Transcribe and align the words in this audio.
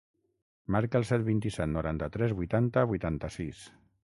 Marca 0.75 0.99
el 1.01 1.05
set, 1.09 1.25
vint-i-set, 1.27 1.71
noranta-tres, 1.75 2.33
vuitanta, 2.41 2.87
vuitanta-sis. 2.93 3.63